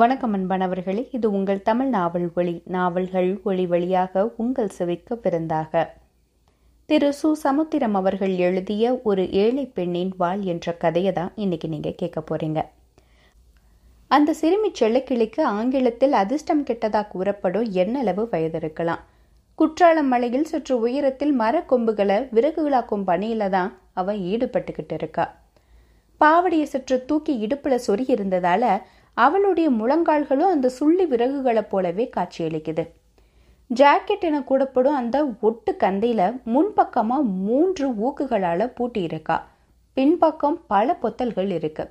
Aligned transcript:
வணக்கம் 0.00 0.34
அன்பானவர்களே 0.34 1.08
இது 1.10 1.32
உங்கள் 1.32 1.62
தமிழ் 1.62 1.88
நாவல் 1.88 2.30
ஒளி. 2.34 2.62
நாவல்கள் 2.64 3.40
ஒளி 3.44 3.66
வழியாக 3.66 4.34
உங்கள் 4.36 4.68
செவிக்கு 4.68 5.20
விருந்தாக. 5.22 5.94
திரு. 6.86 7.14
சு. 7.22 7.32
சமுத்திரம் 7.32 7.94
அவர்கள் 7.94 8.36
எழுதிய 8.36 9.00
ஒரு 9.02 9.30
ஏழை 9.30 9.66
பெண்ணின் 9.66 10.12
வாழ் 10.16 10.42
என்ற 10.42 10.72
கதையை 10.72 11.12
தான் 11.12 11.32
இன்னைக்கு 11.34 11.68
நீங்கள் 11.68 11.94
கேட்க 11.94 12.20
போறீங்க. 12.20 12.62
அந்த 14.08 14.32
சிறுமி 14.32 14.70
செல்லக்கிளிக்கு 14.80 15.40
ஆங்கிலத்தில் 15.40 16.12
அதிர்ஷ்டம் 16.12 16.64
கெட்டதா 16.64 17.08
கூறப்படும் 17.08 17.70
என்னளவு 17.72 18.28
வயது 18.28 18.58
இருக்கலாம். 18.58 18.98
குற்றாலம் 19.54 20.08
மலையில் 20.08 20.44
சற்று 20.44 20.78
உயரத்தில் 20.80 21.40
மரக்கொம்புகளை 21.40 22.28
விறகுகளாக்கும் 22.34 23.06
பணியில 23.06 23.48
தான் 23.48 23.78
அவன் 23.92 24.16
ஈடுபட்டுக்கிட்டு 24.16 24.92
இருக்கா. 24.92 25.38
பாவடியை 26.20 26.62
சற்று 26.62 27.04
தூக்கி 27.04 27.46
இடுப்புல 27.46 27.78
சொறி 27.86 28.06
இருந்ததால 28.06 28.64
அவளுடைய 29.14 29.70
முழங்கால்களும் 29.70 30.50
அந்த 30.50 30.68
சுள்ளி 30.68 31.04
விறகுகளைப் 31.04 31.68
போலவே 31.68 32.10
காட்சியளிக்குது. 32.16 32.84
ஜாக்கெட் 33.70 34.20
என 34.20 34.42
கூடப்படும் 34.42 34.94
அந்த 34.94 35.28
ஒட்டு 35.40 35.76
கந்தையில 35.78 36.40
முன்பக்கமா 36.46 37.22
மூன்று 37.22 37.88
ஊக்குகளால 37.90 38.70
பூட்டியிருக்கா. 38.78 39.36
பின்பக்கம் 39.96 40.58
பல 40.66 40.96
பொத்தல்கள் 41.02 41.50
இருக்கு. 41.50 41.90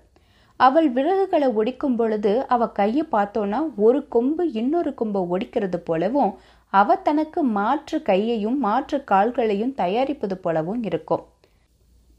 அவள் 0.59 0.93
விறகுகளை 0.93 1.47
ஒடிக்கும் 1.55 1.95
பொழுது 1.95 2.47
அவ 2.47 2.67
கையை 2.69 3.07
பார்த்தோன்னா 3.11 3.59
ஒரு 3.75 4.07
கொம்பு 4.07 4.51
இன்னொரு 4.51 4.93
கொம்பை 4.93 5.21
ஒடிக்கிறது 5.29 5.75
போலவும் 5.75 6.31
அவ 6.73 6.95
தனக்கு 6.95 7.43
மாற்று 7.43 8.01
கையையும் 8.01 8.57
மாற்று 8.57 9.03
கால்களையும் 9.11 9.73
தயாரிப்பது 9.73 10.37
போலவும் 10.37 10.83
இருக்கும். 10.83 11.23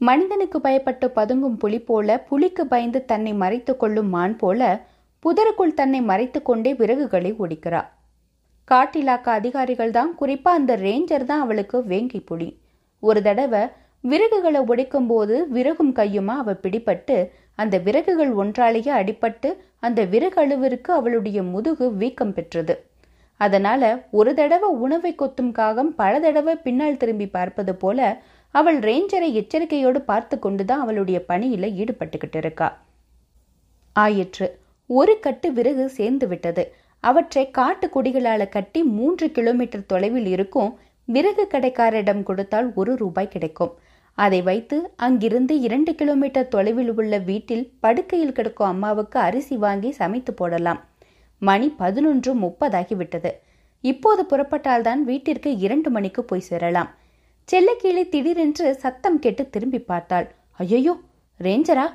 மனிதனுக்கு 0.01 0.57
பயப்பட்டு 0.61 1.07
பதுங்கும் 1.15 1.57
புலி 1.57 1.79
போல 1.79 2.09
புலிக்கு 2.29 2.63
பயந்து 2.67 2.99
தன்னை 3.05 3.33
மறைத்து 3.33 3.73
கொள்ளும் 3.77 4.09
மான் 4.09 4.35
போல 4.35 4.61
புதருக்குள் 5.23 5.73
தன்னை 5.73 5.99
மறைத்து 6.01 6.39
கொண்டே 6.41 6.71
விறகுகளை 6.73 7.31
ஒடிக்கிறா 7.39 7.81
காட்டிலாக்க 8.67 9.27
அதிகாரிகள் 9.31 9.91
தான் 9.91 10.11
குறிப்பா 10.19 10.51
அந்த 10.59 10.73
ரேஞ்சர் 10.77 11.25
தான் 11.25 11.43
அவளுக்கு 11.45 11.77
வேங்கி 11.83 12.19
புலி. 12.19 12.49
ஒரு 13.03 13.19
தடவை 13.21 13.61
விறகுகளை 14.03 14.61
ஒடிக்கும் 14.67 15.07
போது 15.07 15.35
விறகும் 15.49 15.93
கையுமா 15.95 16.35
அவ 16.35 16.55
பிடிபட்டு 16.63 17.17
அந்த 17.55 17.75
விறகுகள் 17.77 18.31
ஒன்றாலேயே 18.33 18.91
அடிபட்டு 18.99 19.49
அந்த 19.79 20.01
விறகழுவிற்கு 20.05 20.91
அவளுடைய 20.99 21.39
முதுகு 21.43 21.87
வீக்கம் 21.95 22.33
பெற்றது. 22.33 22.75
அதனால 23.39 23.83
ஒரு 24.11 24.31
தடவை 24.33 24.69
உணவை 24.85 25.11
கொத்தும் 25.15 25.51
காகம் 25.51 25.91
பல 25.95 26.13
தடவை 26.19 26.53
பின்னால் 26.65 26.97
திரும்பி 26.97 27.27
பார்ப்பது 27.27 27.75
போல 27.75 27.99
அவள் 28.51 28.79
ரேஞ்சரை 28.79 29.29
எச்சரிக்கையோடு 29.31 30.01
பார்த்து 30.01 30.39
கொண்டுதான் 30.39 30.79
அவளுடைய 30.79 31.23
பணியில 31.27 31.65
ஈடுபட்டுக்கிட்டு 31.81 32.35
இருக்கா. 32.35 32.81
ஆயிற்று. 33.93 34.59
ஒரு 34.89 35.19
கட்டு 35.19 35.53
விறகு 35.53 35.89
சேர்ந்து 35.89 36.27
விட்டது. 36.27 36.73
அவற்றை 36.99 37.51
காட்டு 37.51 37.89
கொடிகளால 37.95 38.49
கட்டி 38.49 38.83
மூன்று 38.83 39.31
கிலோமீட்டர் 39.31 39.85
தொலைவில் 39.85 40.25
இருக்கும் 40.25 40.79
விறகு 41.05 41.47
கடைக்காரரிடம் 41.51 42.23
கொடுத்தால் 42.23 42.71
ஒரு 42.75 42.95
ரூபாய் 42.95 43.27
கிடைக்கும். 43.27 43.73
அதை 44.13 44.41
வைத்து 44.41 44.91
அங்கிருந்து 44.95 45.59
இரண்டு 45.59 45.95
கிலோமீட்டர் 45.95 46.47
தொலைவில் 46.47 46.91
உள்ள 46.95 47.17
வீட்டில் 47.17 47.71
படுக்கையில் 47.79 48.31
கிடக்கும் 48.31 48.67
அம்மாவுக்கு 48.67 49.19
அரிசி 49.19 49.57
வாங்கி 49.57 49.91
சமைத்து 49.91 50.33
போடலாம். 50.33 50.81
மணி 51.39 51.69
பதினொன்று 51.69 52.35
முப்பதாகிவிட்டது. 52.35 53.31
இப்போது 53.81 54.25
புறப்பட்டால்தான் 54.29 55.01
வீட்டிற்கு 55.01 55.57
இரண்டு 55.57 55.89
மணிக்கு 55.89 56.23
போய் 56.23 56.47
சேரலாம். 56.49 56.89
செல்லக்கீழே 57.49 58.01
திடீரென்று 58.09 58.67
சத்தம் 58.75 59.17
கேட்டு 59.19 59.43
திரும்பி 59.49 59.79
பார்த்தாள். 59.79 60.27
ஐயோ 60.59 60.93
ரேஞ்சரா? 61.39 61.85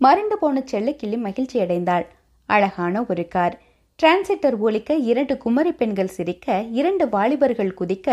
மறண்டு 0.00 0.36
போன 0.40 0.62
செல்லக்கிளி 0.72 1.18
மகிழ்ச்சி 1.18 1.56
அடைந்தாள். 1.60 2.04
அழகான 2.48 3.04
ஒரு 3.08 3.24
கார். 3.28 3.54
டிரான்சிட்டர் 3.98 4.56
ஒலிக்க 4.58 4.96
இரண்டு 5.10 5.34
குமரி 5.36 5.72
பெண்கள் 5.72 6.12
சிரிக்க 6.16 6.56
இரண்டு 6.80 7.06
வாலிபர்கள் 7.08 7.72
குதிக்க 7.80 8.08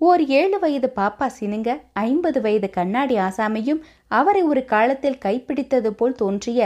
ஓர் 0.00 0.24
ஏழு 0.38 0.58
வயது 0.58 0.88
பாப்பா 0.96 1.26
சினுங்க 1.38 1.70
ஐம்பது 2.06 2.40
வயது 2.40 2.70
கண்ணாடி 2.70 3.16
ஆசாமியும் 3.18 3.80
அவரை 4.18 4.42
ஒரு 4.42 4.64
காலத்தில் 4.64 5.22
கைப்பிடித்தது 5.24 5.92
போல் 5.92 6.18
தோன்றிய 6.22 6.60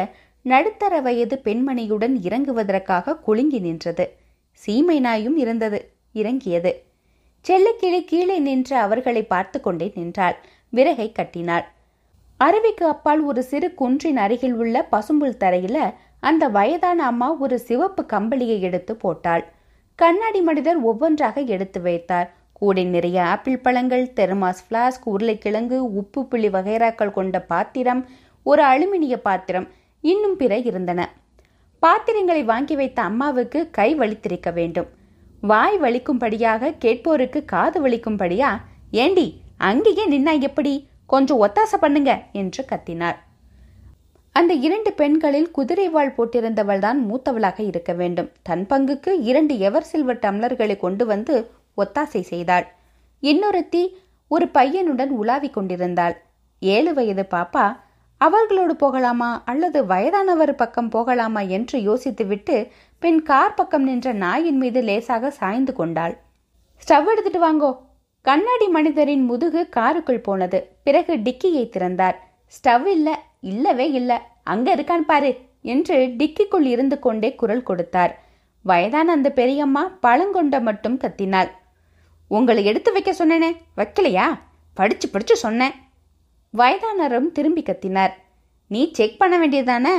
நடுத்தர 0.47 0.95
வயது 1.01 1.39
பெண்மணியுடன் 1.45 2.17
இறங்குவதற்காக 2.29 3.19
குலுங்கி 3.21 3.59
நின்றது. 3.59 4.07
சீமை 4.61 4.99
நாயும் 5.01 5.37
இருந்தது 5.37 5.81
இறங்கியது. 6.15 6.73
செல்லக்கிளி 7.47 8.05
கீழே 8.05 8.39
நின்று 8.39 8.77
அவர்களை 8.77 9.23
பார்த்து 9.23 9.61
கொண்டே 9.61 9.93
நின்றாள். 9.95 10.37
விறகை 10.73 11.13
கட்டினாள். 11.13 11.67
அருவிக்கு 12.41 12.85
அப்பால் 12.85 13.21
ஒரு 13.21 13.43
சிறு 13.43 13.75
குன்றின் 13.75 14.17
அருகில் 14.17 14.55
உள்ள 14.55 14.89
பசும்புல் 14.93 15.39
தரையில 15.41 15.95
அந்த 16.21 16.49
வயதான 16.49 17.05
அம்மா 17.05 17.29
ஒரு 17.35 17.59
சிவப்பு 17.59 18.03
கம்பளியை 18.13 18.59
எடுத்து 18.61 18.97
போட்டாள். 18.97 19.45
கண்ணாடி 19.95 20.41
மனிதர் 20.41 20.81
ஒவ்வொன்றாக 20.81 21.41
எடுத்து 21.41 21.81
வைத்தார். 21.81 22.29
கூடை 22.53 22.85
நிறைய 22.85 23.25
ஆப்பிள் 23.25 23.59
பழங்கள் 23.59 24.13
தெர்மாஸ் 24.17 24.63
பிளாஸ்க் 24.71 25.07
உருளைக்கிழங்கு 25.15 25.79
உப்பு 25.95 26.21
புளி 26.31 26.49
வகைராக்கள் 26.51 27.17
கொண்ட 27.19 27.41
பாத்திரம் 27.41 28.07
ஒரு 28.43 28.63
அலுமினிய 28.63 29.17
பாத்திரம் 29.17 29.69
இன்னும் 30.01 30.37
பிற 30.37 30.59
இருந்தன. 30.59 31.01
பாத்திரங்களை 31.79 32.45
வாங்கி 32.45 32.75
வைத்த 32.77 33.03
அம்மாவுக்கு 33.03 33.71
கை 33.71 33.99
வலித்திருக்க 33.99 34.53
வேண்டும். 34.53 34.89
வாய் 35.51 35.77
வலிக்கும்படியாக 35.81 36.73
கேட்போருக்கு 36.85 37.41
காது 37.45 37.79
வலிக்கும்படியா? 37.87 38.51
ஏண்டி 38.91 39.27
அங்கேயே 39.69 40.05
நின்னா 40.09 40.35
எப்படி? 40.41 40.73
கொஞ்சம் 41.07 41.41
ஒத்தாசை 41.43 41.77
பண்ணுங்க 41.81 42.13
என்று 42.33 42.63
கத்தினார். 42.71 43.19
அந்த 44.37 44.53
இரண்டு 44.67 44.91
பெண்களில் 44.93 45.51
குதிரை 45.51 45.87
வாழ் 45.89 46.15
போட்டிருந்தவள் 46.17 46.79
தான் 46.79 46.99
மூத்தவளாக 47.09 47.61
இருக்க 47.67 47.93
வேண்டும். 47.93 48.31
தன் 48.43 48.65
பங்குக்கு 48.71 49.13
இரண்டு 49.21 49.55
எவர் 49.59 49.89
சில்வர் 49.91 50.23
டம்ளர்களை 50.23 50.77
கொண்டு 50.77 51.07
வந்து 51.07 51.37
ஒத்தாசை 51.77 52.23
செய்தாள். 52.33 52.67
இன்னொருத்தி 53.23 53.83
ஒரு 54.31 54.47
பையனுடன் 54.55 55.13
உலாவிக் 55.21 55.57
கொண்டிருந்தாள். 55.57 56.17
ஏழு 56.63 56.93
வயது 56.95 57.27
பாப்பா 57.31 57.67
அவர்களோடு 58.19 58.77
போகலாமா 58.77 59.43
அல்லது 59.45 59.87
வயதானவர் 59.87 60.55
பக்கம் 60.55 60.89
போகலாமா 60.89 61.41
என்று 61.41 61.79
யோசித்துவிட்டு 61.79 62.69
பின் 62.99 63.23
கார் 63.23 63.55
பக்கம் 63.55 63.83
நின்ற 63.83 64.13
நாயின் 64.13 64.57
மீது 64.57 64.81
லேசாக 64.81 65.31
சாய்ந்து 65.31 65.73
கொண்டாள். 65.73 66.19
ஸ்டவ் 66.77 67.07
எடுத்துட்டு 67.07 67.41
வாங்கோ. 67.43 67.79
கண்ணாடி 68.23 68.69
மனிதரின் 68.69 69.25
முதுகு 69.25 69.69
காருக்குள் 69.77 70.23
போனது. 70.23 70.77
பிறகு 70.83 71.17
டிக்கியை 71.17 71.69
திறந்தார். 71.69 72.29
ஸ்டவ் 72.47 72.87
இல்ல 72.87 73.23
இல்லவே 73.41 73.91
இல்ல. 73.91 74.23
அங்க 74.45 74.75
இருக்கான் 74.75 75.07
பாரு 75.07 75.39
என்று 75.63 75.97
டிக்கிக்குள் 75.97 76.65
இருந்து 76.65 76.99
கொண்டே 76.99 77.35
குரல் 77.35 77.63
கொடுத்தார். 77.63 78.23
வயதான 78.63 79.13
அந்த 79.13 79.31
பெரியம்மா 79.31 79.99
பழங்கொண்ட 80.03 80.61
மட்டும் 80.61 80.99
கத்தினாள். 80.99 81.51
உங்களை 82.29 82.65
எடுத்து 82.65 82.93
வைக்க 82.93 83.13
சொன்னேனே 83.13 83.57
வைக்கலையா? 83.77 84.39
படிச்சு 84.75 85.09
படிச்சு 85.09 85.37
சொன்னேன். 85.37 85.73
வயதானரும் 86.59 87.29
திரும்பி 87.37 87.63
கத்தினார். 87.63 88.13
நீ 88.71 88.81
செக் 88.99 89.19
பண்ண 89.21 89.35
வேண்டியதானே 89.41 89.95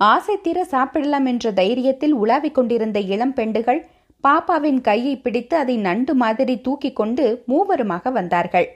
ஆசை 0.00 0.34
தீர 0.40 0.58
சாப்பிடலாம் 0.64 1.26
என்ற 1.32 1.50
தைரியத்தில் 1.50 2.14
உலாவிக் 2.22 2.56
கொண்டிருந்த 2.58 2.98
இளம் 3.14 3.34
பெண்டுகள் 3.34 3.80
பாப்பாவின் 4.24 4.80
கையை 4.80 5.14
பிடித்து 5.24 5.54
அதை 5.56 5.76
நண்டு 5.86 6.12
மாதிரி 6.14 6.54
தூக்கி 6.66 6.90
கொண்டு 6.92 7.24
மூவருமாக 7.48 8.12
வந்தார்கள். 8.12 8.68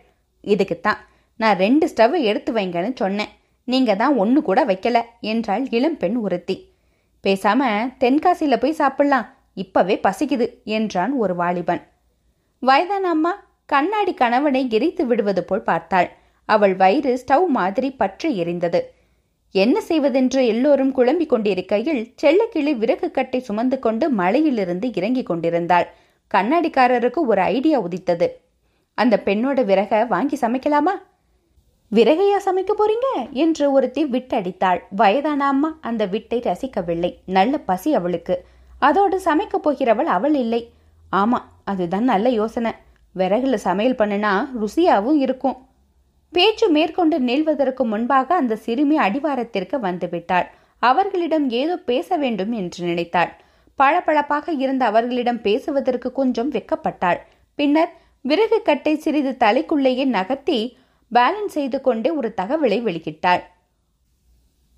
இதுக்குத்தான். 0.44 1.00
நான் 1.41 1.56
ரெண்டு 1.56 1.84
ஸ்டவ் 1.92 2.16
எடுத்து 2.30 2.53
வைங்கன்னு 2.53 2.92
சொன்னேன். 3.03 3.34
நீங்க 3.69 3.94
தான் 3.94 4.16
ஒன்னு 4.16 4.41
கூட 4.42 4.60
வைக்கல 4.64 4.98
என்றாள் 5.32 5.64
இளம்பெண் 5.78 6.16
ஒருத்தி 6.25 6.56
பேசாம 7.25 7.60
தென்காசியில 8.03 8.56
போய் 8.60 8.80
சாப்பிடலாம். 8.80 9.28
இப்பவே 9.54 9.97
பசிக்குது 10.06 10.48
என்றான் 10.76 11.14
ஒரு 11.22 11.34
வாலிபன். 11.34 11.82
வயதான 12.62 13.09
அம்மா 13.09 13.32
கண்ணாடி 13.72 14.12
கணவனை 14.14 14.62
எரித்து 14.76 15.03
விடுவது 15.06 15.42
போல் 15.44 15.69
பார்த்தாள். 15.69 16.09
அவள் 16.50 16.74
வயிறு 16.74 17.12
ஸ்டவ் 17.22 17.47
மாதிரி 17.47 17.91
பற்றி 17.91 18.28
எரிந்தது. 18.44 18.80
என்ன 19.54 19.80
செய்வதென்று 19.80 20.47
எல்லோரும் 20.47 20.92
குழம்பிக் 20.92 21.28
கொண்டிருக்கையில் 21.28 22.14
செல்லக்கிளி 22.22 22.72
விறகு 22.76 23.10
கட்டை 23.10 23.41
சுமந்து 23.41 23.78
கொண்டு 23.78 24.08
மலையிலிருந்து 24.10 24.88
இறங்கிக் 24.94 25.26
கொண்டிருந்தாள். 25.26 25.86
கண்ணாடிக்காரருக்கு 26.34 27.20
ஒரு 27.26 27.41
ஐடியா 27.41 27.78
உதித்தது. 27.80 28.28
அந்த 28.94 29.22
பெண்ணோட 29.24 29.64
விறக 29.64 30.06
வாங்கி 30.06 30.36
சமைக்கலாமா? 30.41 30.94
விறகையா 31.92 32.38
சமைக்க 32.44 32.72
போறீங்க? 32.78 33.30
என்று 33.30 33.72
ஒருத்தி 33.72 34.04
விட்டடித்தாள். 34.04 34.80
வயதான 34.91 35.46
அம்மா 35.46 35.78
அந்த 35.80 36.06
விட்டை 36.06 36.38
ரசிக்கவில்லை. 36.41 37.10
நல்ல 37.26 37.58
பசி 37.58 37.94
அவளுக்கு. 37.94 38.36
அதோடு 38.78 39.16
சமைக்க 39.24 39.56
போகிறவள் 39.64 40.10
அவள் 40.16 40.34
இல்லை. 40.34 40.62
ஆமா 41.12 41.41
அதுதான் 41.64 42.04
நல்ல 42.04 42.28
யோசனை. 42.28 42.72
விறகுல 43.16 43.54
சமையல் 43.54 43.94
பண்ணுனா 43.94 44.32
ருசியாவும் 44.60 45.18
இருக்கும். 45.18 45.56
பேச்சு 46.32 46.68
மேற்கொண்டு 46.68 47.16
நில்வதற்கு 47.21 47.84
முன்பாக 47.84 48.34
அந்த 48.34 48.56
சிறுமி 48.56 48.97
அடிவாரத்திற்கு 48.97 49.78
வந்துவிட்டாள். 49.78 50.47
அவர்களிடம் 50.82 51.50
ஏதோ 51.50 51.77
பேச 51.77 52.16
வேண்டும் 52.16 52.53
என்று 52.53 52.80
நினைத்தாள். 52.86 53.32
பளபளப்பாக 53.78 54.53
இருந்த 54.53 54.84
அவர்களிடம் 54.84 55.41
பேசுவதற்கு 55.41 56.12
கொஞ்சம் 56.12 56.53
வெக்கப்பட்டாள் 56.53 57.21
பின்னர் 57.54 57.92
விறகு 58.24 58.62
கட்டை 58.62 58.94
சிறிது 58.97 59.32
தலைக்குள்ளேயே 59.38 60.04
நகர்த்தி 60.04 60.59
பேலன்ஸ் 61.12 61.56
செய்து 61.56 61.80
கொண்டே 61.80 62.10
ஒரு 62.10 62.28
தகவலை 62.36 62.78
வெளியிட்டாள். 62.82 63.42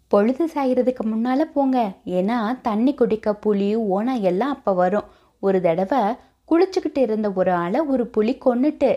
பொழுது 0.09 0.45
சாயறதுக்கு 0.55 1.05
முன்னால 1.05 1.41
போங்க. 1.55 1.79
ஏன்னா 2.07 2.39
தண்ணி 2.63 2.93
குடிக்க 2.95 3.35
புலி 3.35 3.77
ஓனா 3.77 4.15
எல்லாம் 4.21 4.51
அப்ப 4.51 4.73
வரும். 4.73 5.09
ஒரு 5.43 5.61
தடவை 5.61 6.03
குளிச்சுக்கிட்டு 6.49 6.99
இருந்த 6.99 7.29
ஒரு 7.31 7.53
ஆளை 7.53 7.81
ஒரு 7.81 8.05
புலி 8.07 8.39
கொன்னுட்டு 8.45 8.91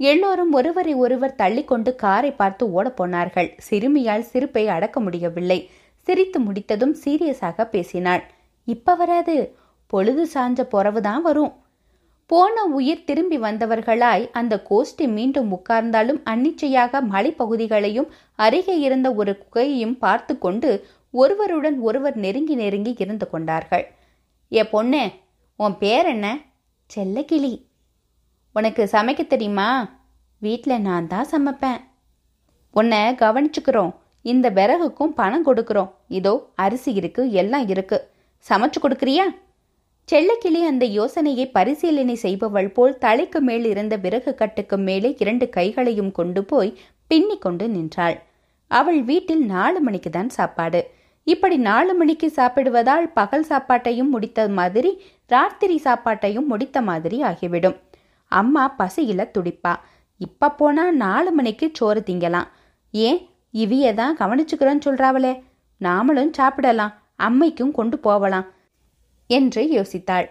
எல்லோரும் 0.00 0.52
ஒருவரை 0.52 0.94
ஒருவர் 0.94 1.34
தள்ளிக்கொண்டு 1.38 1.94
காரை 1.94 2.30
பார்த்து 2.32 2.82
ஓடப்போனார்கள் 2.82 3.58
சிறுமியால் 3.70 4.20
சிரிப்பை 4.20 4.68
அடக்க 4.68 5.00
முடியவில்லை. 5.00 5.70
சிரித்து 6.00 6.40
முடித்ததும் 6.40 6.96
சீரியஸாக 7.04 7.64
பேசினாள். 7.64 8.22
இப்ப 8.64 8.94
வராது. 8.94 9.56
பொழுது 9.86 10.28
சாஞ்ச 10.34 10.60
பொறவுதான் 10.72 11.20
வரும். 11.20 11.52
போன 12.26 12.64
உயிர் 12.64 13.04
திரும்பி 13.04 13.38
வந்தவர்களாய் 13.38 14.30
அந்த 14.32 14.62
கோஷ்டி 14.70 15.08
மீண்டும் 15.08 15.52
உட்கார்ந்தாலும் 15.52 16.22
அன்னிச்சையாக 16.24 17.00
மலைப்பகுதிகளையும் 17.10 18.08
அருகே 18.34 18.78
இருந்த 18.78 19.14
ஒரு 19.14 19.38
குகையையும் 19.38 19.98
பார்த்து 19.98 20.38
கொண்டு 20.38 20.86
ஒருவருடன் 21.10 21.78
ஒருவர் 21.80 22.16
நெருங்கி 22.16 22.54
நெருங்கி 22.54 22.94
இருந்து 22.98 23.30
கொண்டார்கள். 23.30 23.86
ஏ 24.52 24.64
பொண்ணு 24.64 25.10
உன் 25.56 25.78
பேர் 25.78 26.06
என்ன? 26.06 26.38
செல்லக்கிளி. 26.96 27.67
உனக்கு 28.58 28.82
சமைக்க 28.92 29.22
தெரியுமா? 29.26 29.68
வீட்டில் 30.42 30.84
நான் 30.88 31.08
தான் 31.12 31.30
சமைப்பேன். 31.32 31.80
உன்னை 32.74 33.00
கவனிச்சுக்கிறோம். 33.22 33.92
இந்த 34.24 34.46
விறகுக்கும் 34.58 35.12
பணம் 35.18 35.44
கொடுக்குறோம். 35.48 35.90
இதோ 36.18 36.32
அரிசி 36.64 36.90
இருக்கு 37.00 37.22
எல்லாம் 37.42 37.66
இருக்கு. 37.72 37.98
சமைச்சு 38.46 38.78
கொடுக்குறியா? 38.82 39.26
செல்லக்கிளி 40.08 40.60
அந்த 40.70 40.84
யோசனையை 40.98 41.44
பரிசீலனை 41.56 42.16
செய்பவள் 42.24 42.70
போல் 42.76 42.94
தலைக்கு 43.04 43.40
மேல் 43.48 43.66
இருந்த 43.72 43.94
விறகு 44.04 44.32
கட்டுக்கு 44.34 44.76
மேலே 44.86 45.10
இரண்டு 45.22 45.46
கைகளையும் 45.56 46.12
கொண்டு 46.18 46.42
போய் 46.50 46.70
பின்னி 47.10 47.36
கொண்டு 47.44 47.66
நின்றாள். 47.74 48.16
அவள் 48.70 49.00
வீட்டில் 49.10 49.44
நாலு 49.54 49.80
மணிக்கு 49.86 50.10
தான் 50.10 50.32
சாப்பாடு. 50.38 50.80
இப்படி 51.26 51.56
நாலு 51.68 51.92
மணிக்கு 52.00 52.28
சாப்பிடுவதால் 52.38 53.06
பகல் 53.18 53.46
சாப்பாட்டையும் 53.50 54.12
முடித்த 54.14 54.48
மாதிரி 54.60 54.90
ராத்திரி 55.34 55.76
சாப்பாட்டையும் 55.84 56.50
முடித்த 56.52 56.80
மாதிரி 56.90 57.18
ஆகிவிடும். 57.30 57.76
அம்மா 58.28 58.74
பசியில 58.78 59.26
துடிப்பா. 59.34 59.74
இப்ப 60.16 60.50
போனா 60.50 60.90
நாலு 60.90 61.30
மணிக்கு 61.30 61.70
சோறு 61.72 62.02
திங்கலாம். 62.06 62.48
ஏன்? 62.90 63.28
இவிய 63.52 63.94
தான் 63.94 64.16
கவனிச்சுக்கிறோன்னு 64.16 64.80
சொல்றாவளே. 64.84 65.42
நாமளும் 65.80 66.32
சாப்பிடலாம். 66.32 66.94
அம்மைக்கும் 67.16 67.72
கொண்டு 67.72 67.98
போவலாம் 68.02 68.46
என்று 69.26 69.62
யோசித்தாள். 69.62 70.28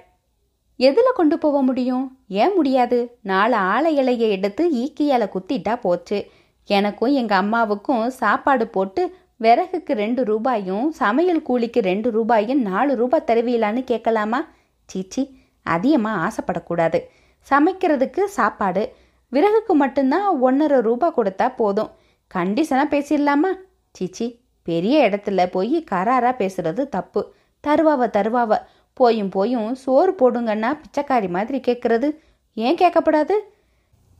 எதுல 0.79 1.11
கொண்டு 1.13 1.37
போக 1.37 1.61
முடியும்? 1.61 2.17
ஏன் 2.27 2.55
முடியாது? 2.55 3.17
நாலு 3.21 3.55
ஆலை 3.55 3.99
இலையை 3.99 4.29
எடுத்து 4.29 4.69
ஈக்கியால 4.71 5.29
குத்திட்டா 5.29 5.75
போச்சு. 5.75 6.29
எனக்கும் 6.65 7.13
எங்க 7.13 7.35
அம்மாவுக்கும் 7.35 8.09
சாப்பாடு 8.09 8.67
போட்டு 8.67 9.15
விறகுக்கு 9.39 9.91
ரெண்டு 9.93 10.23
ரூபாயும் 10.23 10.91
சமையல் 10.91 11.41
கூலிக்கு 11.41 11.81
ரெண்டு 11.81 12.11
ரூபாயும் 12.11 12.61
நாலு 12.61 12.95
ரூபாய் 12.95 13.23
தருவீலான்னு 13.27 13.83
கேட்கலாமா 13.83 14.45
சீச்சி 14.85 15.36
அதிகமாக 15.67 16.21
ஆசைப்படக்கூடாது. 16.25 16.99
சமைக்கிறதுக்கு 17.47 18.23
சாப்பாடு. 18.37 18.83
விறகுக்கு 19.31 19.73
மட்டும்தான் 19.73 20.27
ஒன்றரை 20.39 20.79
ரூபா 20.81 21.13
கொடுத்தா 21.17 21.55
போதும். 21.55 21.89
கண்டிஷனாக 22.31 22.91
பேசிடலாமா? 22.93 23.51
சீச்சி 23.91 24.27
பெரிய 24.63 25.09
இடத்துல 25.09 25.45
போய் 25.45 25.85
கராராக 25.91 26.33
பேசுறது 26.41 26.89
தப்பு. 26.89 27.21
தருவாவ 27.63 28.05
தருவாவ. 28.17 28.57
போயும் 28.93 29.29
போயும் 29.29 29.75
சோறு 29.75 30.11
போடுங்கன்னா 30.11 30.69
பிச்சைக்காரி 30.81 31.29
மாதிரி 31.29 31.59
கேட்கறது 31.67 32.07
ஏன் 32.53 32.75
கேட்கப்படாது? 32.75 33.35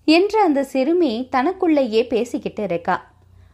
என்று 0.05 0.39
அந்த 0.41 0.63
சிறுமி 0.63 1.27
தனக்குள்ளேயே 1.31 2.07
பேசிக்கிட்டு 2.07 2.63
இருக்கா. 2.63 2.95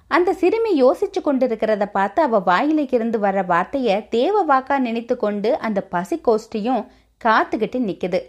அந்த 0.08 0.34
சிறுமி 0.34 0.84
யோசிச்சு 0.84 1.20
கொண்டிருக்கிறத 1.26 1.86
பார்த்து 1.92 2.22
அவ 2.22 2.40
வாயிலிருந்து 2.40 3.20
வர 3.20 3.42
வார்த்தைய 3.42 4.08
தேவ 4.10 4.46
வாக்கா 4.46 4.78
நினைத்து 4.80 5.18
கொண்டு 5.18 5.58
அந்த 5.58 5.80
பசி 5.82 6.22
கோஷ்டியும் 6.28 6.86
காத்துக்கிட்டு 7.26 7.80
நிக்குது. 7.90 8.20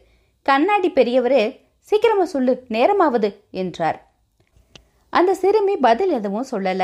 கண்ணாடி 0.47 0.91
பெரியவரு 0.91 1.41
சீக்கிரமா 1.89 2.25
சொல்லு 2.25 2.53
நேரமாவது 2.69 3.29
என்றார். 3.51 3.99
அந்த 5.13 5.35
சிறுமி 5.35 5.77
பதில் 5.77 6.11
எதுவும் 6.11 6.51
சொல்லல. 6.51 6.83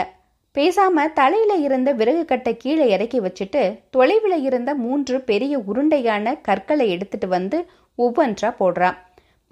பேசாம 0.54 1.04
தலையில 1.12 1.54
இருந்த 1.54 1.92
விறகு 1.92 2.24
கட்டை 2.24 2.56
கீழே 2.56 2.86
இறக்கி 2.90 3.20
வச்சுட்டு 3.20 3.62
தொலைவில் 3.90 4.42
இருந்த 4.42 4.74
மூன்று 4.74 5.20
பெரிய 5.20 5.58
உருண்டையான 5.58 6.34
கற்களை 6.40 6.90
எடுத்துட்டு 6.90 7.28
வந்து 7.28 7.58
ஒவ்வொன்றா 7.98 8.50
போடுறான். 8.60 8.96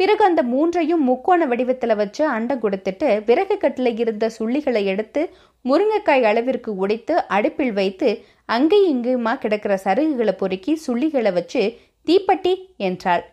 பிறகு 0.01 0.25
அந்த 0.25 0.43
மூன்றையும் 0.43 1.03
முக்கோண 1.03 1.47
வடிவத்துல 1.47 1.97
வச்சு 1.97 2.29
அண்டம் 2.29 2.63
கொடுத்துட்டு 2.63 3.09
விறகு 3.25 3.59
கட்டில 3.61 3.99
இருந்த 3.99 4.31
சுள்ளிகளை 4.39 4.85
எடுத்து 4.85 5.23
முருங்கைக்காய் 5.65 6.23
அளவிற்கு 6.23 6.77
உடைத்து 6.77 7.15
அடுப்பில் 7.27 7.73
வைத்து 7.73 8.11
அங்கேயும் 8.47 8.93
இங்கேயுமா 8.93 9.33
கிடக்கிற 9.39 9.81
சருகுகளை 9.85 10.33
பொறுக்கி 10.33 10.83
சுள்ளிகளை 10.87 11.33
வச்சு 11.33 11.63
தீப்பட்டி 12.09 12.53
என்றாள். 12.87 13.25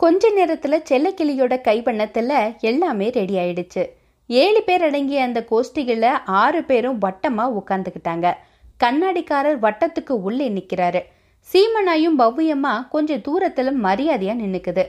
கொஞ்ச 0.00 0.30
நேரத்தில் 0.36 0.84
செல்லக்கிளியோட 0.88 1.54
கைவண்ணத்தில் 1.66 2.32
எல்லாமே 2.70 3.08
ரெடி 3.16 3.34
ஆயிடுச்சு. 3.42 3.82
ஏழு 4.30 4.60
பேர் 4.66 4.84
அடங்கிய 4.86 5.26
அந்த 5.26 5.40
கோஷ்டிகளில் 5.50 6.22
ஆறு 6.42 6.60
பேரும் 6.70 6.98
வட்டமாக 7.04 7.56
உட்காந்துக்கிட்டாங்க 7.60 8.26
கண்ணாடிக்காரர் 8.80 9.58
வட்டத்துக்கு 9.64 10.14
உள்ளே 10.28 10.48
நிற்கிறாரு 10.48 11.00
சீமனாயும் 11.48 12.18
பவ்யமா 12.22 12.72
கொஞ்சம் 12.88 13.22
தூரத்தில் 13.26 13.72
மரியாதையாக 13.84 14.40
நின்றுக்குது 14.40 14.84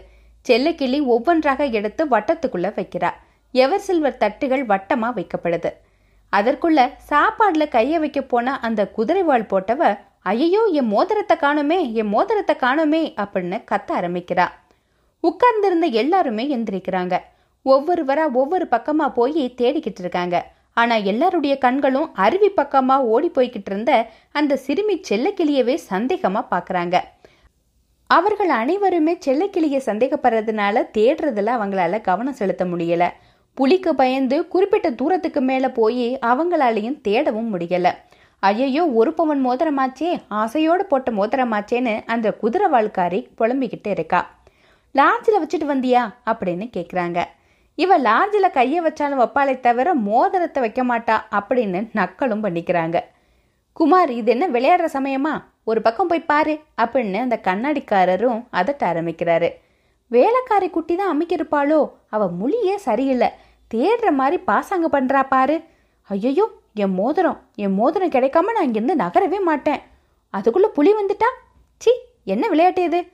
செல்லக்கிளி 0.46 1.00
ஒவ்வொன்றாக 1.14 1.66
எடுத்து 1.78 2.04
வட்டத்துக்குள்ளே 2.14 2.72
வைக்கிறா. 2.80 3.12
எவர் 3.54 3.84
சில்வர் 3.88 4.22
தட்டுகள் 4.24 4.64
வட்டமாக 4.72 5.18
வைக்கப்படுது. 5.20 5.72
அதற்குள்ள 6.34 6.80
சாப்பாடில் 7.10 7.74
கையை 7.76 8.00
வைக்க 8.04 8.22
போன 8.34 8.56
அந்த 8.68 8.82
குதிரைவாள் 8.98 9.50
போட்டவ 9.52 9.92
ஐயோ 10.26 10.62
என் 10.80 10.88
மோதிரத்தை 10.88 11.36
காணுமே 11.38 11.78
என் 11.92 12.08
மோதிரத்தை 12.08 12.56
காணுமே 12.56 13.02
அப்படின்னு 13.24 13.58
கத்த 13.72 13.90
ஆரம்பிக்கிறா. 14.00 14.46
உட்கார்ந்திருந்த 15.20 15.88
எல்லாருமே 15.88 16.44
எந்திரிக்கிறாங்க. 16.56 17.16
ஒவ்வொருவரா 17.66 18.26
ஒவ்வொரு 18.32 18.68
பக்கமா 18.72 19.08
போய் 19.14 19.54
தேடிக்கிட்டு 19.62 20.02
இருக்காங்க. 20.06 20.38
ஆனா 20.74 20.96
எல்லாருடைய 20.96 21.58
கண்களும் 21.58 22.16
அருவி 22.16 22.50
பக்கமா 22.50 22.96
ஓடி 23.14 23.30
போய்கிட்டு 23.30 23.72
இருந்த 23.72 23.92
அந்த 24.32 24.56
சிறுமி 24.56 24.96
செல்லக்கிளியவே 25.10 25.76
சந்தேகமா 25.90 26.42
பாக்குறாங்க. 26.52 26.96
அவர்கள் 28.10 28.50
அனைவருமே 28.50 29.18
செல்லக்கிளிய 29.26 29.78
சந்தேகப்படுறதுனால 29.86 30.86
தேடுறதுல 30.98 31.54
அவங்களால 31.58 32.02
கவனம் 32.02 32.34
செலுத்த 32.34 32.66
முடியல. 32.66 33.04
புலிக்கு 33.58 33.96
பயந்து 33.96 34.48
குறிப்பிட்ட 34.48 34.92
தூரத்துக்கு 34.92 35.42
மேல 35.42 35.70
போய் 35.70 36.18
அவங்களாலையும் 36.22 37.00
தேடவும் 37.08 37.52
முடியல. 37.54 37.88
ஐயையோ 38.48 38.94
ஒரு 38.94 39.14
பவன் 39.14 39.42
மோதிரமாச்சே 39.46 40.10
ஆசையோடு 40.28 40.84
போட்ட 40.86 41.12
மோதிரமாச்சேன்னு 41.12 41.94
அந்த 42.06 42.34
குதிரை 42.34 42.68
வாழ்க்காரி 42.70 43.20
புலம்பிக்கிட்டு 43.38 43.88
இருக்கா. 43.88 44.20
லாட்ஜில் 44.96 45.40
வச்சுட்டு 45.42 45.68
வந்தியா? 45.70 46.02
அப்படின்னு 46.26 46.66
கேட்குறாங்க 46.78 47.20
இவ 47.76 48.00
லாட்ஜில் 48.00 48.48
கையை 48.52 48.80
வச்சாலும் 48.86 49.22
வைப்பாளே 49.22 49.60
தவிர 49.60 49.94
மோதிரத்தை 49.94 50.62
வைக்க 50.66 50.82
மாட்டா 50.84 51.16
அப்படின்னு 51.40 51.80
நக்கலும் 52.00 52.44
பண்ணிக்கிறாங்க. 52.46 53.00
குமார் 53.74 54.12
இது 54.12 54.32
என்ன 54.32 54.48
விளையாடுற 54.48 54.90
சமயமா? 54.94 55.34
ஒரு 55.64 55.82
பக்கம் 55.82 56.08
போய் 56.08 56.30
பாரு 56.32 56.60
அப்படின்னு 56.78 57.20
அந்த 57.26 57.40
கண்ணாடிக்காரரும் 57.44 58.42
அதட்ட 58.54 58.84
ஆரம்பிக்கிறாரு. 58.90 59.50
வேலைக்காரி 60.08 60.70
குட்டி 60.70 60.96
தான் 60.96 61.14
அமைக்கிருப்பாளோ? 61.14 61.80
அவ 62.10 62.28
மொழியே 62.42 62.78
சரியில்லை. 62.78 63.30
தேடுற 63.74 64.12
மாதிரி 64.12 64.44
பாசாங்க 64.48 64.90
பண்றா 64.92 65.24
பாரு. 65.28 65.64
ஐயோ 66.10 66.46
என் 66.74 66.94
மோதிரம் 66.94 67.40
என் 67.56 67.74
மோதிரம் 67.74 68.12
கிடைக்காம 68.12 68.52
நான் 68.52 68.64
இங்கிருந்து 68.64 68.96
நகரவே 69.04 69.40
மாட்டேன். 69.42 69.82
அதுக்குள்ள 70.34 70.68
புலி 70.68 70.92
வந்துட்டா? 70.94 71.30
சி 71.78 71.92
என்ன 72.24 72.48
விளையாட்டு 72.48 72.84
இது? 72.84 73.08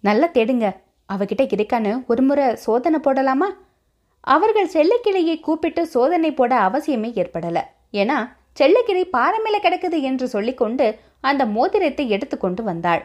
நல்லா 0.00 0.26
தேடுங்க. 0.26 0.66
அவகிட்ட 1.08 1.42
கிடைக்கான்னு 1.44 2.06
ஒரு 2.06 2.22
முறை 2.22 2.54
சோதனை 2.56 2.98
போடலாமா? 3.02 3.48
அவர்கள் 4.20 4.68
செல்லக்கிளையை 4.68 5.40
கூப்பிட்டு 5.40 5.86
சோதனை 5.86 6.32
போட 6.32 6.60
அவசியமே 6.60 7.10
ஏற்படல. 7.22 7.58
ஏன்னா 7.92 8.16
செல்லக்கிளை 8.60 9.04
பாறை 9.04 9.38
மேலே 9.40 9.58
கிடக்குது 9.58 10.00
என்று 10.00 10.28
சொல்லிக்கொண்டு 10.28 10.98
அந்த 11.20 11.46
மோதிரத்தை 11.46 12.08
எடுத்துக்கொண்டு 12.08 12.62
வந்தாள். 12.62 13.02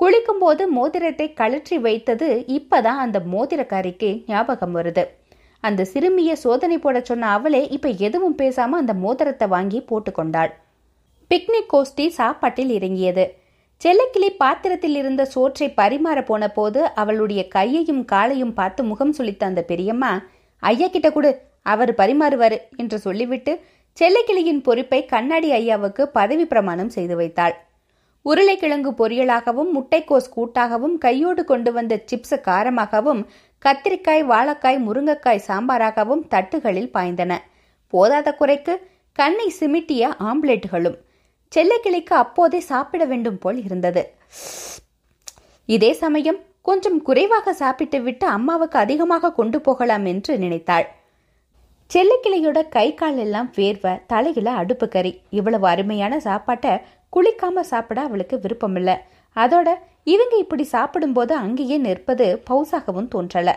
குளிக்கும்போது 0.00 0.66
மோதிரத்தை 0.66 1.32
கழற்றி 1.32 1.78
வைத்தது 1.78 2.44
இப்பதான் 2.48 3.02
அந்த 3.04 3.18
மோதிரக்காரிக்கு 3.32 4.24
ஞாபகம் 4.26 4.76
வருது. 4.76 5.04
அந்த 5.64 5.84
சிறுமியை 5.84 6.34
சோதனை 6.34 6.76
போட 6.78 7.00
சொன்ன 7.00 7.30
அவளே 7.30 7.62
இப்ப 7.68 7.90
எதுவும் 8.06 8.36
பேசாம 8.36 8.78
அந்த 8.82 8.94
மோதிரத்தை 8.94 9.46
வாங்கி 9.48 9.80
போட்டுக்கொண்டாள் 9.90 10.52
பிக்னிக் 11.30 11.70
கோஷ்டி 11.72 12.06
சாப்பாட்டில் 12.08 12.70
இறங்கியது. 12.70 13.24
செல்லக்கிளி 13.80 14.28
பாத்திரத்தில் 14.38 14.96
இருந்த 14.96 15.22
சோற்றை 15.24 15.68
பரிமாற 15.76 16.18
போன 16.24 16.48
போது 16.50 16.80
அவளுடைய 16.94 17.42
கையையும் 17.48 18.02
காலையும் 18.04 18.54
பார்த்து 18.54 18.82
முகம் 18.84 19.14
சுளித்த 19.18 19.42
அந்த 19.44 19.62
பெரியம்மா 19.62 20.12
ஐயா 20.62 20.88
கிட்ட 20.88 21.08
கொடு 21.10 21.30
அவர் 21.62 21.92
பரிமாறுவாரு 21.94 22.58
என்று 22.76 22.98
சொல்லிவிட்டு 22.98 23.52
செல்லக்கிளியின் 23.98 24.62
பொறுப்பை 24.62 25.00
கண்ணாடி 25.04 25.48
ஐயாவுக்கு 25.52 26.02
பதவி 26.18 26.44
பிரமாணம் 26.46 26.92
செய்து 26.96 27.16
வைத்தாள். 27.16 27.54
உருளைக்கிழங்கு 28.26 28.90
பொரியலாகவும் 29.00 29.70
முட்டைக்கோஸ் 29.76 30.28
கூட்டாகவும் 30.36 30.96
கையோடு 30.98 31.44
கொண்டு 31.44 31.70
வந்த 31.72 31.94
சிப்ஸ் 32.10 32.36
காரமாகவும் 32.46 33.22
கத்திரிக்காய் 33.64 34.22
வாழைக்காய் 34.30 34.78
முருங்கைக்காய் 34.86 35.46
சாம்பாராகவும் 35.46 36.22
தட்டுகளில் 36.30 36.94
பாய்ந்தன. 36.94 37.32
போதாத 37.92 38.34
குறைக்கு 38.34 38.74
கண்ணை 39.12 39.54
சிமிட்டிய 39.60 40.02
ஆம்லெட்டுகளும். 40.28 40.96
செல்லக்கிளிக்கு 41.52 42.14
அப்போதே 42.14 42.60
சாப்பிட 42.60 43.04
வேண்டும் 43.04 43.38
போல் 43.38 43.64
இருந்தது. 43.64 44.02
இதே 45.66 45.92
சமயம் 45.92 46.40
கொஞ்சம் 46.62 47.02
குறைவாக 47.02 47.52
சாப்பிட்டு 47.52 48.02
விட்டு 48.02 48.26
அம்மாவுக்கு 48.26 48.78
அதிகமாக 48.78 49.32
கொண்டு 49.32 49.60
போகலாம் 49.60 50.04
என்று 50.04 50.38
நினைத்தாள். 50.38 50.86
செல்லக்கிளியோட 51.90 52.68
கை 52.68 52.94
கால் 52.94 53.18
எல்லாம் 53.18 53.52
வேர்வை 53.56 54.02
தலையில 54.06 54.50
அடுப்பு 54.50 54.88
கறி. 54.88 55.20
இவ்வளவு 55.30 55.66
அருமையான 55.66 56.20
சாப்பாட்டை 56.20 56.72
குளிக்காம 57.16 57.60
சாப்பிட 57.60 58.00
அவளுக்கு 58.02 58.36
விருப்பமில்ல. 58.36 58.92
அதோட 59.36 59.68
இவங்க 60.04 60.36
இப்படி 60.36 60.64
சாப்பிடும்போது 60.64 61.34
அங்கேயே 61.34 61.76
நிற்பது 61.78 62.42
பவுசாகவும் 62.50 63.10
தோன்றல. 63.14 63.50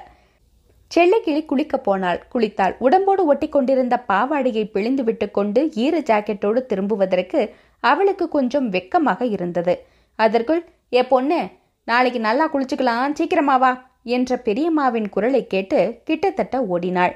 செல்லக்கிளி 0.91 1.45
குளிக்க 1.45 1.77
போனாள். 1.77 2.19
குளித்தாள். 2.33 2.73
உடம்போடு 2.79 3.25
ஒட்டி 3.25 3.49
கொண்டிருந்த 3.49 4.03
பாவாடையை 4.07 4.63
பிழிந்து 4.71 5.03
விட்டு 5.03 5.31
கொண்டு 5.31 5.71
ஈர 5.75 5.99
ஜாக்கெட்டோடு 5.99 6.65
திரும்புவதற்கு 6.65 7.53
அவளுக்கு 7.79 8.29
கொஞ்சம் 8.29 8.71
வெக்கமாக 8.71 9.21
இருந்தது. 9.21 9.75
அதற்குள் 10.15 10.61
ஏ 10.93 11.03
பொண்ணு 11.03 11.39
நாளைக்கு 11.83 12.19
நல்லா 12.19 12.49
குளிச்சுக்கலாம் 12.53 13.17
சீக்கிரமாவா 13.19 13.71
என்ற 14.03 14.41
பெரியம்மாவின் 14.45 15.09
குரலை 15.09 15.47
கேட்டு 15.47 16.01
கிட்டத்தட்ட 16.03 16.55
ஓடினாள். 16.63 17.13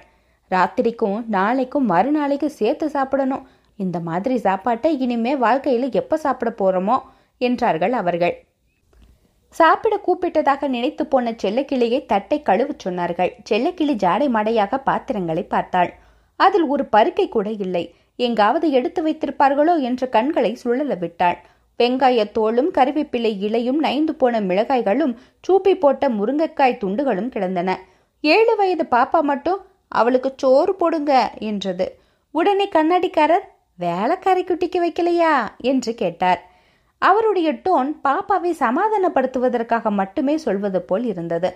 ராத்திரிக்கும் 0.52 1.18
நாளைக்கும் 1.28 1.86
மறுநாளைக்கு 1.86 2.50
சேர்த்து 2.50 2.90
சாப்பிடணும். 2.90 3.48
இந்த 3.76 4.00
மாதிரி 4.00 4.38
சாப்பாட்டை 4.38 5.00
இனிமே 5.00 5.36
வாழ்க்கையில் 5.36 5.92
எப்ப 5.92 6.18
சாப்பிட 6.18 6.52
போறோமோ 6.62 6.98
என்றார்கள் 7.38 7.94
அவர்கள். 7.94 8.36
சாப்பிட 9.50 10.00
கூப்பிட்டதாக 10.08 10.68
நினைத்து 10.68 11.06
போன 11.06 11.32
செல்லக்கிளியை 11.32 12.06
தட்டை 12.06 12.42
கழுவச் 12.42 12.88
சொன்னார்கள். 12.88 13.32
செல்லக்கிளி 13.50 13.96
ஜாடை 13.96 14.30
மாடையாக 14.30 14.78
பாத்திரங்களை 14.78 15.44
பார்த்தாள். 15.44 15.94
அதில் 16.36 16.64
ஒரு 16.64 16.86
பருக்கை 16.86 17.30
கூட 17.30 17.52
இல்லை. 17.52 17.96
எங்காவது 18.16 18.72
எடுத்து 18.72 19.06
வைத்திருப்பார்களோ 19.06 19.82
என்ற 19.82 20.08
கண்களை 20.08 20.56
சுழல 20.56 20.96
விட்டாள். 20.96 21.38
வெங்காயத்தோளும் 21.80 22.72
கருவேப்பிலை 22.74 23.38
இலையும் 23.40 23.80
நைந்து 23.80 24.16
போன 24.16 24.42
மிளகாய்களும் 24.42 25.16
சூப்பி 25.42 25.76
போட்ட 25.76 26.10
முருங்கைக்காய் 26.10 26.82
துண்டுகளும் 26.84 27.30
கிடந்தன. 27.30 27.80
ஏழு 28.22 28.56
வயது 28.56 28.86
பாப்பா 28.92 29.22
மட்டும் 29.22 29.60
அவளுக்கு 29.88 30.34
சோறு 30.36 30.76
போடுங்க 30.76 31.32
என்றது. 31.40 32.00
உடனே 32.32 32.70
கண்ணாடிக்காரர் 32.70 33.46
வேலைக்காரி 33.76 34.44
குட்டிக்கு 34.44 34.80
வைக்கலையா? 34.80 35.48
என்று 35.58 35.94
கேட்டார். 35.94 36.49
அவருடைய 37.02 37.50
டோன் 37.66 37.90
பாப்பாவை 38.06 38.52
சமாதானப்படுத்துவதற்காக 38.64 39.92
மட்டுமே 40.00 40.36
சொல்வது 40.38 40.82
போல் 40.82 41.06
இருந்தது. 41.06 41.50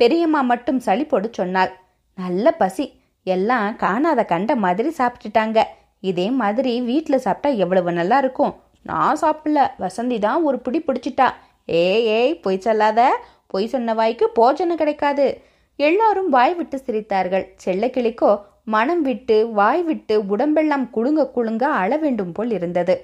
பெரியம்மா 0.00 0.40
மட்டும் 0.40 0.80
சளிப்போடு 0.86 1.28
சொன்னாள் 1.30 1.72
நல்ல 2.18 2.46
பசி. 2.62 2.86
எல்லாம் 3.26 3.76
காணாத 3.76 4.20
கண்ட 4.24 4.52
மாதிரி 4.64 4.90
சாப்பிட்டுட்டாங்க. 4.98 5.58
இதே 6.10 6.26
மாதிரி 6.40 6.72
வீட்டில் 6.90 7.24
சாப்பிட்டா 7.26 7.50
எவ்வளவு 7.64 7.92
நல்லா 7.92 8.16
இருக்கும். 8.18 8.52
நான் 8.82 9.20
சாப்பிடல. 9.22 9.60
வசந்தி 9.84 10.18
தான் 10.18 10.42
ஒரு 10.42 10.58
பிடி 10.58 10.80
பிடிச்சிட்டா. 10.88 11.28
ஏய் 11.82 12.04
ஏய் 12.16 12.34
பொய் 12.44 12.64
சொல்லாத. 12.66 13.02
பொய் 13.46 13.70
சொன்ன 13.74 13.94
வாய்க்கு 13.94 14.26
போஜனம் 14.38 14.80
கிடைக்காது. 14.82 15.26
எல்லாரும் 15.78 16.28
வாய் 16.28 16.54
விட்டு 16.54 16.76
சிரித்தார்கள். 16.86 17.46
செல்லக்கிளிக்கோ 17.64 18.32
மனம் 18.74 19.02
விட்டு 19.02 19.36
வாய் 19.58 19.82
விட்டு 19.82 20.14
உடம்பெல்லாம் 20.34 20.84
குலுங்க 20.90 21.22
குலுங்க 21.36 21.64
அள 21.80 21.96
வேண்டும் 21.96 22.32
போல் 22.32 22.50
இருந்தது. 22.50 22.94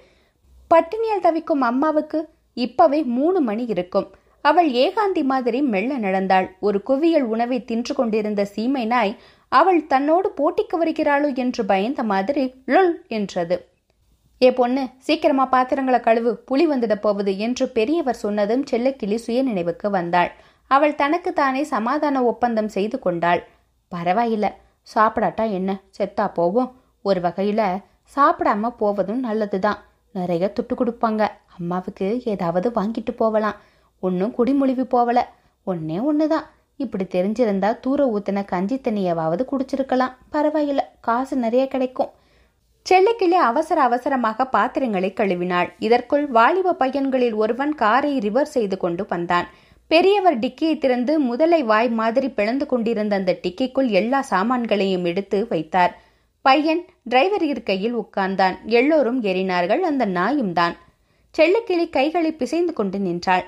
பட்டினியால் 0.75 1.21
தவிக்கும் 1.21 1.61
அம்மாவுக்கு 1.61 2.29
இப்பவே 2.57 3.03
மூணு 3.03 3.41
மணி 3.41 3.65
இருக்கும். 3.65 4.09
அவள் 4.45 4.69
ஏகாந்தி 4.71 5.23
மாதிரி 5.23 5.63
மெல்ல 5.63 5.99
நடந்தாள். 5.99 6.57
ஒரு 6.61 6.83
குவியல் 6.83 7.23
உணவை 7.23 7.65
தின்று 7.65 7.95
கொண்டிருந்த 7.95 8.45
சீமை 8.45 8.87
நாய் 8.87 9.17
அவள் 9.49 9.87
தன்னோடு 9.87 10.29
போட்டிக்கு 10.37 10.77
வருகிறாளோ 10.83 11.37
என்று 11.37 11.65
பயந்த 11.65 12.03
மாதிரி 12.03 12.55
லுல் 12.67 12.95
என்றது. 13.09 13.57
ஏ 14.43 14.53
பொண்ணு 14.53 14.87
சீக்கிரமா 14.99 15.47
பாத்திரங்களை 15.47 16.01
கழுவு. 16.01 16.33
புலி 16.33 16.69
வந்துட 16.69 16.95
போவது 16.95 17.39
என்று 17.39 17.69
பெரியவர் 17.69 18.15
சொன்னதும் 18.15 18.65
செல்லக்கிளி 18.71 19.15
சுய 19.15 19.43
நினைவுக்கு 19.43 19.91
வந்தாள். 19.91 20.31
அவள் 20.67 20.95
தனக்கு 20.95 21.33
தானே 21.33 21.63
சமாதான 21.65 22.25
ஒப்பந்தம் 22.25 22.69
செய்து 22.69 22.99
கொண்டாள். 22.99 23.49
பரவாயில்ல 23.93 24.49
சாப்பிடாட்டா 24.95 25.51
என்ன? 25.51 25.71
செத்தா 25.99 26.33
போவோம். 26.35 26.71
ஒரு 27.03 27.21
வகையில 27.21 27.63
சாப்பிடாம 28.17 28.69
போவதும் 28.77 29.21
நல்லதுதான். 29.21 29.81
நிறைய 30.13 30.53
துட்டு 30.55 30.75
கொடுப்பாங்க. 30.77 31.23
அம்மாவுக்கு 31.59 32.21
ஏதாவது 32.25 32.71
வாங்கிட்டு 32.71 33.13
போகலாம் 33.17 33.59
ஒன்றும் 34.01 34.35
குடிமொழிவு 34.35 34.87
போவல. 34.87 35.19
ஒன்னே 35.67 36.27
தான் 36.27 36.47
இப்படி 36.77 37.05
தெரிஞ்சிருந்தா 37.05 37.71
தூர 37.81 38.07
ஊத்தின 38.07 38.45
கஞ்சி 38.45 38.77
தண்ணியவாவது 38.77 39.43
குடிச்சிருக்கலாம். 39.51 40.15
பரவாயில்ல 40.33 40.83
காசு 41.01 41.37
நிறைய 41.37 41.69
கிடைக்கும். 41.69 42.11
செல்லக்கிளி 42.87 43.37
அவசர 43.49 43.83
அவசரமாக 43.83 44.45
பாத்திரங்களை 44.45 45.11
கழுவினாள். 45.17 45.69
இதற்குள் 45.79 46.27
வாலிப 46.27 46.77
பையன்களில் 46.79 47.35
ஒருவன் 47.35 47.75
காரை 47.75 48.19
ரிவர் 48.19 48.53
செய்து 48.57 48.77
கொண்டு 48.77 49.05
வந்தான். 49.09 49.47
பெரியவர் 49.87 50.39
டிக்கியை 50.39 50.79
திறந்து 50.79 51.21
முதலை 51.21 51.63
வாய் 51.63 51.89
மாதிரி 51.89 52.29
பிளந்து 52.31 52.67
கொண்டிருந்த 52.67 53.17
அந்த 53.17 53.39
டிக்கிக்குள் 53.43 53.89
எல்லா 54.01 54.25
சாமான்களையும் 54.31 55.05
எடுத்து 55.05 55.47
வைத்தார். 55.49 55.93
பையன் 56.43 56.83
டிரைவர் 57.11 57.45
இருக்கையில் 57.45 57.97
உட்கார்ந்தான். 57.97 58.57
எல்லோரும் 58.65 59.23
ஏறினார்கள். 59.23 59.81
அந்த 59.81 60.05
நாயும் 60.05 60.53
தான். 60.53 60.75
செல்லக்கிளி 61.35 61.87
கைகளை 61.91 62.31
பிசைந்து 62.33 62.73
கொண்டு 62.73 62.99
நின்றாள். 62.99 63.45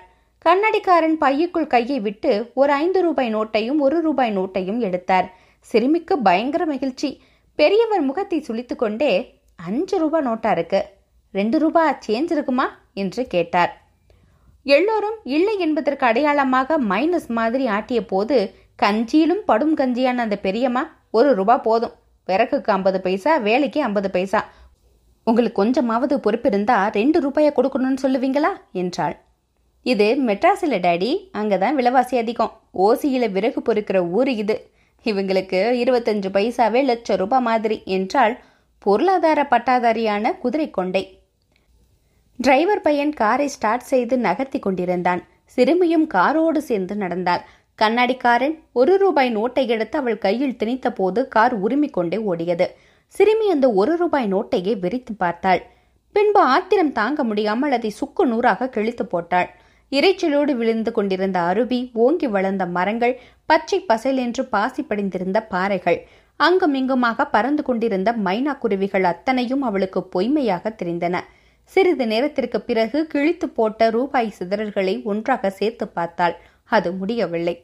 கண்ணடிக்காரன் 0.47 1.17
பையுக்குள் 1.21 1.67
கையை 1.67 2.01
விட்டு 2.01 2.51
ஒரு 2.55 2.73
ஐந்து 2.73 3.01
ரூபாய் 3.03 3.35
நோட்டையும் 3.35 3.79
ஒரு 3.79 4.01
ரூபாய் 4.01 4.37
நோட்டையும் 4.37 4.79
எடுத்தார். 4.79 5.29
சிறுமிக்கு 5.61 6.19
பயங்கர 6.19 6.67
மகிழ்ச்சி. 6.67 7.11
பெரியவர் 7.59 8.01
முகத்தை 8.01 8.39
சுளித்து 8.49 8.77
கொண்டே 8.77 9.13
அஞ்சு 9.69 9.99
ரூபாய் 9.99 10.27
நோட்டா 10.27 10.51
இருக்கு. 10.51 10.81
ரெண்டு 11.35 11.59
ரூபாய் 11.59 11.99
சேஞ்ச் 12.07 12.33
இருக்குமா? 12.37 12.67
என்று 12.95 13.23
கேட்டார். 13.27 13.73
எல்லோரும் 14.67 15.19
இல்லை 15.25 15.55
என்பதற்கு 15.59 16.07
அடையாளமாக 16.07 16.79
மைனஸ் 16.81 17.29
மாதிரி 17.39 17.65
ஆட்டிய 17.67 18.01
போது 18.07 18.39
கஞ்சியிலும் 18.83 19.47
படும் 19.51 19.77
கஞ்சியான 19.77 20.21
அந்த 20.27 20.37
பெரியம்மா 20.47 20.83
ஒரு 21.11 21.35
ரூபா 21.35 21.57
போதும். 21.69 21.97
விறகுக்கு 22.29 22.71
ஐம்பது 22.71 23.01
பைசா 23.01 23.37
வேலைக்கு 23.37 23.83
ஐம்பது 23.83 24.11
பைசா. 24.11 24.41
உங்களுக்கு 25.27 25.63
கொஞ்சமாவது 25.63 26.21
பொறுப்பு 26.21 26.49
இருந்தா 26.49 26.77
ரெண்டு 26.89 27.21
ரூபாயை 27.21 27.53
கொடுக்கணும்னு 27.57 28.03
சொல்லுவீங்களா? 28.03 28.51
என்றாள். 28.73 29.17
இது 29.87 30.07
மெட்ராஸில் 30.27 30.83
டேடி 30.87 31.29
அங்கே 31.33 31.59
தான் 31.59 31.75
விலைவாசி 31.75 32.17
அதிகம். 32.19 32.53
ஓசியில் 32.79 33.33
விறகு 33.33 33.63
பொறுக்கிற 33.63 34.09
ஊர் 34.09 34.31
இது. 34.43 34.57
இவங்களுக்கு 35.05 35.61
இருபத்தஞ்சு 35.83 36.29
பைசாவே 36.33 36.85
லட்சம் 36.85 37.17
ரூபாய் 37.17 37.41
மாதிரி 37.41 37.83
என்றால் 37.85 38.35
பொருளாதார 38.79 39.47
பட்டாதாரியான 39.51 40.39
குதிரை 40.39 40.71
கொண்டை. 40.71 41.03
டிரைவர் 42.37 42.81
பையன் 42.81 43.13
காரை 43.13 43.49
ஸ்டார்ட் 43.49 43.91
செய்து 43.93 44.19
நகர்த்தி 44.19 44.59
கொண்டிருந்தான். 44.59 45.23
சிறுமியும் 45.45 46.07
காரோடு 46.15 46.59
சேர்ந்து 46.59 46.95
நடந்தாள். 46.97 47.43
கண்ணாடிக்காரன் 47.83 48.57
ஒரு 48.81 48.93
ரூபாய் 49.03 49.31
நோட்டை 49.37 49.63
எடுத்து 49.75 49.97
அவள் 50.01 50.19
கையில் 50.25 50.59
திணித்த 50.61 50.89
போது 50.99 51.21
கார் 51.35 51.55
உரிமிக் 51.65 51.95
கொண்டே 51.97 52.19
ஓடியது. 52.31 52.67
சிறுமி 53.15 53.47
அந்த 53.55 53.67
ஒரு 53.81 53.93
ரூபாய் 54.03 54.29
நோட்டையே 54.35 54.73
வெறித்து 54.83 55.13
பார்த்தாள். 55.23 55.63
பின்பு 56.15 56.41
ஆத்திரம் 56.55 56.93
தாங்க 56.99 57.21
முடியாமல் 57.31 57.75
அதை 57.77 57.91
சுக்கு 58.01 58.25
நூறாக 58.33 58.69
கிழித்து 58.75 59.07
போட்டாள். 59.07 59.49
இறைச்சலோடு 59.93 60.53
விழுந்து 60.61 60.93
கொண்டிருந்த 60.99 61.39
அருவி 61.51 61.81
ஓங்கி 62.05 62.29
வளர்ந்த 62.35 62.67
மரங்கள் 62.77 63.15
பச்சை 63.51 63.79
பசல் 63.91 64.21
என்று 64.27 64.45
பாசி 64.55 64.85
படிந்திருந்த 64.91 65.39
பாறைகள் 65.55 65.99
அங்குமிங்குமாக 66.41 67.27
பறந்து 67.35 67.63
கொண்டிருந்த 67.63 68.11
மைனா 68.27 68.55
குருவிகள் 68.63 69.09
அத்தனையும் 69.13 69.67
அவளுக்கு 69.71 70.03
பொய்மையாக 70.15 70.75
தெரிந்தன. 70.81 71.17
சிறிது 71.73 72.07
நேரத்திற்கு 72.13 72.59
பிறகு 72.69 73.01
கிழித்து 73.13 73.47
போட்ட 73.59 73.91
ரூபாய் 73.97 74.35
சிதறல்களை 74.39 74.97
ஒன்றாக 75.13 75.51
சேர்த்து 75.59 75.87
பார்த்தாள். 75.99 76.35
அது 76.71 76.89
முடியவில்லை. 77.01 77.55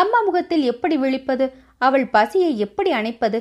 அம்மா 0.00 0.20
முகத்தில் 0.20 0.62
எப்படி 0.62 0.96
விழிப்பது 0.96 1.46
அவள் 1.78 2.06
பசியை 2.06 2.58
எப்படி 2.58 2.90
அணைப்பது? 2.92 3.38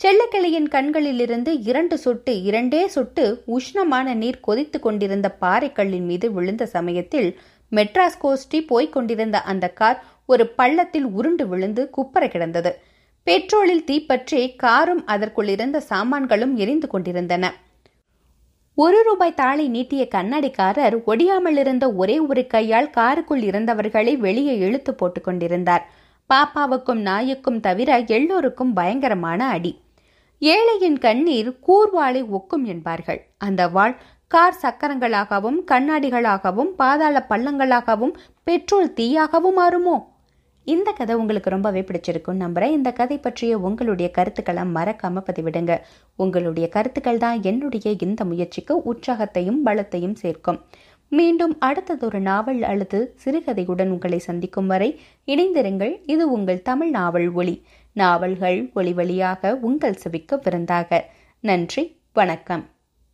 செல்லக்கிளையின் 0.00 0.68
கண்களிலிருந்து 0.68 1.62
இரண்டு 1.62 1.98
சொட்டு 1.98 2.32
இரண்டே 2.42 2.86
சொட்டு 2.86 3.24
உஷ்ணமான 3.46 4.14
நீர் 4.14 4.40
கொதித்து 4.40 4.78
கொண்டிருந்த 4.80 5.28
பாறைக்கல்லின் 5.40 6.06
மீது 6.06 6.32
விழுந்த 6.32 6.66
சமயத்தில் 6.66 7.28
மெட்ராஸ் 7.72 8.18
கோஸ்டி 8.22 8.58
போய்க் 8.66 8.92
கொண்டிருந்த 8.92 9.36
அந்த 9.42 9.68
கார் 9.68 9.98
ஒரு 10.26 10.46
பள்ளத்தில் 10.48 11.04
உருண்டு 11.04 11.44
விழுந்து 11.48 11.90
குப்பர 11.96 12.28
கிடந்தது. 12.28 12.72
பெட்ரோலில் 13.26 13.84
தீப்பற்றி 13.84 14.40
காரும் 14.56 15.02
அதற்குள் 15.06 15.48
இருந்த 15.48 15.80
சாமான்களும் 15.80 16.56
எரிந்து 16.56 16.88
கொண்டிருந்தன. 16.88 17.44
ஒரு 18.76 19.02
ரூபாய் 19.02 19.34
தாளை 19.34 19.68
நீட்டிய 19.68 20.08
கண்ணாடிக்காரர் 20.14 20.96
ஒடியாமல் 21.06 21.58
இருந்த 21.58 21.92
ஒரே 21.92 22.18
ஒரு 22.18 22.46
கையால் 22.46 22.90
காருக்குள் 22.90 23.42
இருந்தவர்களை 23.42 24.16
வெளியே 24.16 24.58
இழுத்து 24.58 24.94
போட்டுக் 24.94 25.24
கொண்டிருந்தார். 25.24 25.90
பாப்பாவுக்கும் 26.30 27.00
நாய்க்கும் 27.00 27.60
தவிர 27.60 27.98
எல்லோருக்கும் 27.98 28.72
பயங்கரமான 28.72 29.48
அடி. 29.48 29.80
ஏழையின் 30.40 30.98
கண்ணீர் 30.98 31.58
கூர்வாளை 31.66 32.24
ஒக்கும் 32.30 32.64
என்பார்கள். 32.64 33.26
அந்த 33.38 33.68
வாழ் 33.68 33.96
கார் 34.26 34.58
சக்கரங்களாகவும் 34.62 35.60
கண்ணாடிகளாகவும் 35.70 36.72
பாதாள 36.76 37.26
பள்ளங்களாகவும் 37.28 38.14
பெட்ரோல் 38.44 38.92
தீயாகவும் 38.96 39.58
மாறுமோ? 39.58 40.13
இந்த 40.64 40.92
கதை 40.92 41.16
உங்களுக்கு 41.16 41.50
ரொம்பவே 41.50 41.80
பிடிச்சிருக்கும் 41.80 42.40
நம்புறேன். 42.42 42.70
இந்த 42.70 42.92
கதை 42.92 43.18
பற்றிய 43.18 43.58
உங்களுடைய 43.58 44.10
கருத்துக்களை 44.10 44.62
மறக்காம 44.62 45.22
பதிவிடுங்க. 45.30 45.80
உங்களுடைய 46.16 46.68
கருத்துக்கள் 46.68 47.18
தான் 47.18 47.42
என்னுடைய 47.42 47.94
இந்த 47.98 48.24
முயற்சிக்கு 48.24 48.76
உற்சாகத்தையும் 48.92 49.60
பலத்தையும் 49.64 50.14
சேர்க்கும். 50.14 50.60
மீண்டும் 51.08 51.58
அடுத்ததொரு 51.60 52.18
நாவல் 52.18 52.62
அல்லது 52.62 53.14
சிறுகதையுடன் 53.24 53.88
உங்களை 53.88 54.18
சந்திக்கும் 54.18 54.66
வரை 54.66 55.00
இணைந்திருங்கள். 55.26 56.00
இது 56.06 56.32
உங்கள் 56.32 56.62
தமிழ் 56.62 56.90
நாவல் 56.90 57.32
ஒளி 57.32 57.62
நாவல்கள் 57.92 58.70
ஒளி 58.74 58.92
வழியாக 58.92 59.58
உங்கள் 59.60 59.98
செவிக்க 60.04 60.40
விருந்தாக. 60.42 61.10
நன்றி 61.40 62.00
வணக்கம். 62.12 62.73